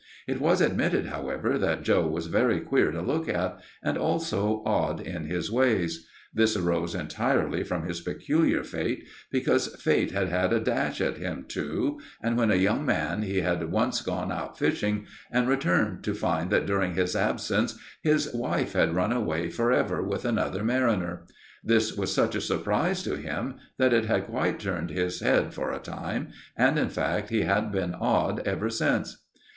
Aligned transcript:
It 0.25 0.41
was 0.41 0.61
admitted, 0.61 1.05
however, 1.09 1.59
that 1.59 1.83
Joe 1.83 2.07
was 2.07 2.25
very 2.25 2.59
queer 2.59 2.89
to 2.89 3.03
look 3.03 3.29
at, 3.29 3.59
and 3.83 3.99
also 3.99 4.63
odd 4.65 4.99
in 4.99 5.25
his 5.25 5.51
ways. 5.51 6.07
This 6.33 6.57
arose 6.57 6.95
entirely 6.95 7.63
from 7.63 7.83
his 7.85 8.01
peculiar 8.01 8.63
Fate, 8.63 9.05
because 9.29 9.67
Fate 9.75 10.09
had 10.09 10.29
had 10.29 10.53
a 10.53 10.59
dash 10.59 11.01
at 11.01 11.17
him 11.17 11.45
too, 11.47 11.99
and 12.19 12.35
when 12.35 12.49
a 12.49 12.55
young 12.55 12.83
man, 12.83 13.21
he 13.21 13.41
had 13.41 13.71
once 13.71 14.01
gone 14.01 14.31
out 14.31 14.57
fishing, 14.57 15.05
and 15.29 15.47
returned 15.47 16.03
to 16.05 16.15
find 16.15 16.49
that 16.49 16.65
during 16.65 16.95
his 16.95 17.15
absence 17.15 17.77
his 18.01 18.27
wife 18.33 18.73
had 18.73 18.95
run 18.95 19.11
away 19.11 19.51
for 19.51 19.71
ever 19.71 20.01
with 20.01 20.25
another 20.25 20.63
mariner. 20.63 21.27
This 21.63 21.95
was 21.95 22.11
such 22.11 22.33
a 22.33 22.41
surprise 22.41 23.03
to 23.03 23.17
him 23.17 23.57
that 23.77 23.93
it 23.93 24.05
had 24.05 24.25
quite 24.25 24.57
turned 24.59 24.89
his 24.89 25.19
head 25.19 25.53
for 25.53 25.71
a 25.71 25.77
time, 25.77 26.29
and, 26.57 26.79
in 26.79 26.89
fact, 26.89 27.29
he 27.29 27.41
had 27.41 27.71
been 27.71 27.93
odd 27.93 28.39
ever 28.47 28.71
since. 28.71 29.17